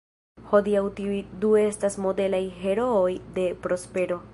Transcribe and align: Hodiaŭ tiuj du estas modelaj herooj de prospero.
Hodiaŭ 0.53 0.81
tiuj 0.99 1.19
du 1.45 1.53
estas 1.65 2.01
modelaj 2.07 2.43
herooj 2.65 3.09
de 3.39 3.51
prospero. 3.67 4.25